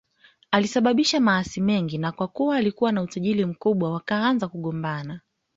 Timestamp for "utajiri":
3.01-3.45